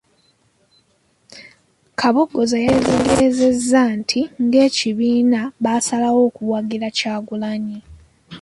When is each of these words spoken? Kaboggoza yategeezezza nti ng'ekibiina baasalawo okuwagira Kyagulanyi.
Kaboggoza 1.99 2.57
yategeezezza 2.67 3.81
nti 3.99 4.21
ng'ekibiina 4.45 5.41
baasalawo 5.63 6.19
okuwagira 6.29 6.87
Kyagulanyi. 6.97 7.79